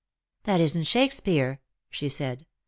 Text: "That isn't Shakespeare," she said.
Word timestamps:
"That 0.45 0.59
isn't 0.59 0.85
Shakespeare," 0.85 1.61
she 1.91 2.09
said. 2.09 2.47